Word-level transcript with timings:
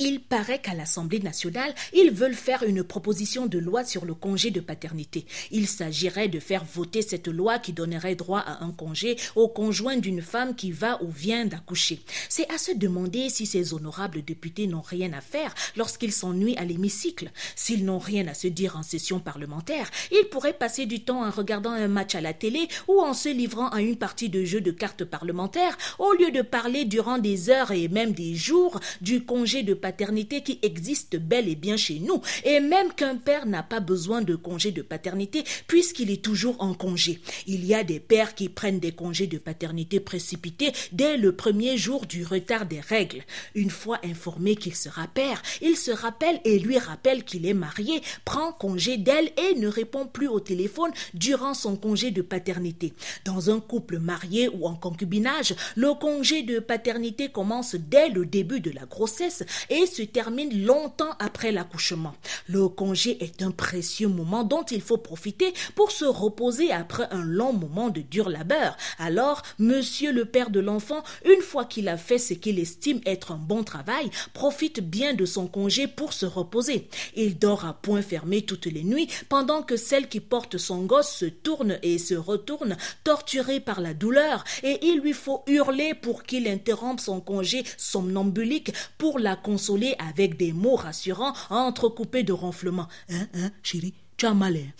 Il 0.00 0.20
paraît 0.20 0.60
qu'à 0.60 0.74
l'Assemblée 0.74 1.18
nationale, 1.18 1.74
ils 1.92 2.12
veulent 2.12 2.32
faire 2.32 2.62
une 2.62 2.84
proposition 2.84 3.46
de 3.46 3.58
loi 3.58 3.84
sur 3.84 4.04
le 4.04 4.14
congé 4.14 4.52
de 4.52 4.60
paternité. 4.60 5.26
Il 5.50 5.66
s'agirait 5.66 6.28
de 6.28 6.38
faire 6.38 6.64
voter 6.64 7.02
cette 7.02 7.26
loi 7.26 7.58
qui 7.58 7.72
donnerait 7.72 8.14
droit 8.14 8.38
à 8.38 8.62
un 8.62 8.70
congé 8.70 9.16
au 9.34 9.48
conjoint 9.48 9.96
d'une 9.96 10.22
femme 10.22 10.54
qui 10.54 10.70
va 10.70 11.02
ou 11.02 11.10
vient 11.10 11.46
d'accoucher. 11.46 11.98
C'est 12.28 12.48
à 12.48 12.58
se 12.58 12.70
demander 12.70 13.28
si 13.28 13.44
ces 13.44 13.74
honorables 13.74 14.22
députés 14.22 14.68
n'ont 14.68 14.82
rien 14.82 15.12
à 15.14 15.20
faire 15.20 15.52
lorsqu'ils 15.76 16.12
s'ennuient 16.12 16.56
à 16.58 16.64
l'hémicycle. 16.64 17.32
S'ils 17.56 17.84
n'ont 17.84 17.98
rien 17.98 18.28
à 18.28 18.34
se 18.34 18.46
dire 18.46 18.76
en 18.76 18.84
session 18.84 19.18
parlementaire, 19.18 19.90
ils 20.12 20.28
pourraient 20.28 20.52
passer 20.52 20.86
du 20.86 21.00
temps 21.00 21.24
en 21.24 21.30
regardant 21.30 21.72
un 21.72 21.88
match 21.88 22.14
à 22.14 22.20
la 22.20 22.34
télé 22.34 22.68
ou 22.86 23.00
en 23.00 23.14
se 23.14 23.30
livrant 23.30 23.70
à 23.70 23.80
une 23.80 23.96
partie 23.96 24.28
de 24.28 24.44
jeu 24.44 24.60
de 24.60 24.70
cartes 24.70 25.04
parlementaires 25.04 25.76
au 25.98 26.12
lieu 26.12 26.30
de 26.30 26.42
parler 26.42 26.84
durant 26.84 27.18
des 27.18 27.50
heures 27.50 27.72
et 27.72 27.88
même 27.88 28.12
des 28.12 28.36
jours 28.36 28.78
du 29.00 29.24
congé 29.24 29.64
de 29.64 29.74
paternité 29.74 29.87
paternité 29.88 30.42
qui 30.42 30.58
existe 30.60 31.16
bel 31.16 31.48
et 31.48 31.54
bien 31.54 31.78
chez 31.78 31.98
nous, 31.98 32.20
et 32.44 32.60
même 32.60 32.92
qu'un 32.92 33.16
père 33.16 33.46
n'a 33.46 33.62
pas 33.62 33.80
besoin 33.80 34.20
de 34.20 34.36
congé 34.36 34.70
de 34.70 34.82
paternité 34.82 35.44
puisqu'il 35.66 36.10
est 36.10 36.22
toujours 36.22 36.56
en 36.58 36.74
congé. 36.74 37.20
Il 37.46 37.64
y 37.64 37.74
a 37.74 37.84
des 37.84 37.98
pères 37.98 38.34
qui 38.34 38.50
prennent 38.50 38.80
des 38.80 38.92
congés 38.92 39.26
de 39.26 39.38
paternité 39.38 39.98
précipités 39.98 40.72
dès 40.92 41.16
le 41.16 41.34
premier 41.34 41.78
jour 41.78 42.04
du 42.04 42.22
retard 42.22 42.66
des 42.66 42.80
règles. 42.80 43.22
Une 43.54 43.70
fois 43.70 43.98
informé 44.04 44.56
qu'il 44.56 44.74
sera 44.74 45.06
père, 45.06 45.40
il 45.62 45.74
se 45.74 45.90
rappelle 45.90 46.38
et 46.44 46.58
lui 46.58 46.76
rappelle 46.76 47.24
qu'il 47.24 47.46
est 47.46 47.54
marié, 47.54 48.02
prend 48.26 48.52
congé 48.52 48.98
d'elle 48.98 49.32
et 49.38 49.54
ne 49.54 49.68
répond 49.68 50.06
plus 50.06 50.28
au 50.28 50.38
téléphone 50.38 50.92
durant 51.14 51.54
son 51.54 51.76
congé 51.76 52.10
de 52.10 52.20
paternité. 52.20 52.92
Dans 53.24 53.48
un 53.48 53.60
couple 53.60 54.00
marié 54.00 54.50
ou 54.50 54.66
en 54.66 54.74
concubinage, 54.74 55.54
le 55.76 55.94
congé 55.94 56.42
de 56.42 56.58
paternité 56.58 57.30
commence 57.30 57.74
dès 57.74 58.10
le 58.10 58.26
début 58.26 58.60
de 58.60 58.70
la 58.70 58.84
grossesse 58.84 59.44
et 59.70 59.77
se 59.86 60.02
termine 60.02 60.64
longtemps 60.64 61.14
après 61.18 61.52
l'accouchement. 61.52 62.14
Le 62.48 62.68
congé 62.68 63.22
est 63.22 63.42
un 63.42 63.50
précieux 63.50 64.08
moment 64.08 64.44
dont 64.44 64.64
il 64.64 64.80
faut 64.80 64.96
profiter 64.96 65.52
pour 65.74 65.90
se 65.90 66.04
reposer 66.04 66.72
après 66.72 67.06
un 67.10 67.22
long 67.22 67.52
moment 67.52 67.90
de 67.90 68.00
dur 68.00 68.28
labeur. 68.28 68.76
Alors, 68.98 69.42
monsieur 69.58 70.12
le 70.12 70.24
père 70.24 70.50
de 70.50 70.60
l'enfant, 70.60 71.02
une 71.24 71.42
fois 71.42 71.64
qu'il 71.64 71.88
a 71.88 71.96
fait 71.96 72.18
ce 72.18 72.34
qu'il 72.34 72.58
estime 72.58 73.00
être 73.06 73.32
un 73.32 73.36
bon 73.36 73.64
travail, 73.64 74.10
profite 74.32 74.80
bien 74.80 75.14
de 75.14 75.24
son 75.24 75.46
congé 75.46 75.86
pour 75.86 76.12
se 76.12 76.26
reposer. 76.26 76.88
Il 77.14 77.38
dort 77.38 77.64
à 77.64 77.74
point 77.74 78.02
fermé 78.02 78.42
toutes 78.42 78.66
les 78.66 78.84
nuits 78.84 79.08
pendant 79.28 79.62
que 79.62 79.76
celle 79.76 80.08
qui 80.08 80.20
porte 80.20 80.58
son 80.58 80.84
gosse 80.84 81.12
se 81.12 81.26
tourne 81.26 81.78
et 81.82 81.98
se 81.98 82.14
retourne, 82.14 82.76
torturée 83.04 83.60
par 83.60 83.80
la 83.80 83.94
douleur, 83.94 84.44
et 84.62 84.78
il 84.82 85.00
lui 85.00 85.12
faut 85.12 85.42
hurler 85.46 85.94
pour 85.94 86.24
qu'il 86.24 86.48
interrompe 86.48 87.00
son 87.00 87.20
congé 87.20 87.62
somnambulique 87.76 88.72
pour 88.96 89.18
la 89.18 89.36
consoler 89.36 89.67
avec 89.98 90.36
des 90.36 90.52
mots 90.52 90.76
rassurants 90.76 91.34
entrecoupés 91.50 92.22
de 92.22 92.32
ronflements. 92.32 92.88
Hein, 93.10 93.26
hein, 93.34 93.50
chérie, 93.62 93.94
tu 94.16 94.26
as 94.26 94.34
mal. 94.34 94.56
Hein? 94.56 94.72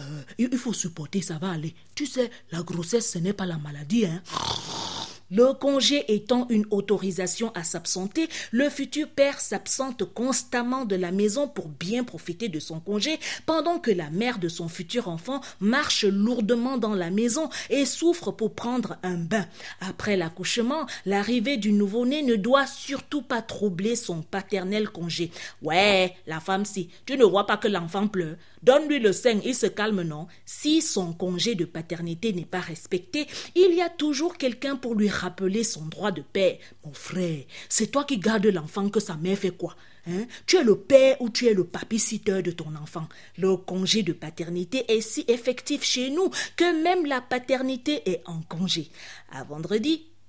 Euh, 0.00 0.22
il 0.38 0.56
faut 0.56 0.72
supporter, 0.72 1.22
ça 1.22 1.38
va 1.38 1.50
aller. 1.50 1.74
Tu 1.94 2.06
sais, 2.06 2.30
la 2.52 2.62
grossesse, 2.62 3.10
ce 3.10 3.18
n'est 3.18 3.32
pas 3.32 3.46
la 3.46 3.58
maladie, 3.58 4.06
hein? 4.06 4.22
Le 5.30 5.52
congé 5.52 6.14
étant 6.14 6.46
une 6.48 6.64
autorisation 6.70 7.52
à 7.54 7.62
s'absenter, 7.62 8.30
le 8.50 8.70
futur 8.70 9.08
père 9.08 9.40
s'absente 9.40 10.04
constamment 10.14 10.86
de 10.86 10.96
la 10.96 11.12
maison 11.12 11.48
pour 11.48 11.68
bien 11.68 12.02
profiter 12.02 12.48
de 12.48 12.58
son 12.58 12.80
congé, 12.80 13.20
pendant 13.44 13.78
que 13.78 13.90
la 13.90 14.08
mère 14.08 14.38
de 14.38 14.48
son 14.48 14.68
futur 14.68 15.08
enfant 15.08 15.42
marche 15.60 16.04
lourdement 16.04 16.78
dans 16.78 16.94
la 16.94 17.10
maison 17.10 17.50
et 17.68 17.84
souffre 17.84 18.32
pour 18.32 18.54
prendre 18.54 18.96
un 19.02 19.16
bain. 19.16 19.46
Après 19.80 20.16
l'accouchement, 20.16 20.86
l'arrivée 21.04 21.58
du 21.58 21.72
nouveau-né 21.72 22.22
ne 22.22 22.36
doit 22.36 22.66
surtout 22.66 23.22
pas 23.22 23.42
troubler 23.42 23.96
son 23.96 24.22
paternel 24.22 24.88
congé. 24.88 25.30
Ouais, 25.60 26.14
la 26.26 26.40
femme 26.40 26.64
si, 26.64 26.88
tu 27.04 27.18
ne 27.18 27.24
vois 27.24 27.46
pas 27.46 27.58
que 27.58 27.68
l'enfant 27.68 28.08
pleure. 28.08 28.36
Donne-lui 28.62 28.98
le 28.98 29.12
sein, 29.12 29.38
il 29.44 29.54
se 29.54 29.66
calme, 29.66 30.02
non 30.02 30.26
Si 30.44 30.82
son 30.82 31.12
congé 31.12 31.54
de 31.54 31.64
paternité 31.64 32.32
n'est 32.32 32.44
pas 32.44 32.60
respecté, 32.60 33.26
il 33.54 33.74
y 33.74 33.82
a 33.82 33.88
toujours 33.88 34.36
quelqu'un 34.36 34.74
pour 34.74 34.94
lui 34.94 35.08
rappeler 35.18 35.64
son 35.64 35.86
droit 35.86 36.12
de 36.12 36.22
père. 36.22 36.56
Mon 36.84 36.92
frère, 36.92 37.44
c'est 37.68 37.88
toi 37.90 38.04
qui 38.04 38.18
gardes 38.18 38.46
l'enfant 38.46 38.88
que 38.88 39.00
sa 39.00 39.16
mère 39.16 39.38
fait 39.38 39.50
quoi 39.50 39.74
Hein? 40.08 40.26
Tu 40.46 40.56
es 40.56 40.64
le 40.64 40.76
père 40.76 41.20
ou 41.20 41.28
tu 41.28 41.46
es 41.46 41.54
le 41.54 41.64
papiciteur 41.64 42.42
de 42.42 42.50
ton 42.50 42.74
enfant. 42.76 43.06
Le 43.36 43.56
congé 43.56 44.02
de 44.02 44.12
paternité 44.12 44.90
est 44.90 45.02
si 45.02 45.24
effectif 45.28 45.82
chez 45.84 46.10
nous 46.10 46.30
que 46.56 46.82
même 46.82 47.04
la 47.04 47.20
paternité 47.20 48.08
est 48.10 48.22
en 48.26 48.40
congé. 48.42 48.90
À 49.30 49.44
vendredi, 49.44 50.06